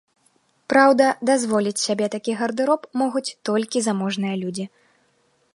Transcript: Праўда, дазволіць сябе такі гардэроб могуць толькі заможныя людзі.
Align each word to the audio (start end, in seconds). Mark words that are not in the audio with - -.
Праўда, 0.71 1.05
дазволіць 1.31 1.83
сябе 1.85 2.05
такі 2.17 2.31
гардэроб 2.41 2.81
могуць 3.05 3.25
толькі 3.51 3.87
заможныя 3.89 4.35
людзі. 4.45 4.65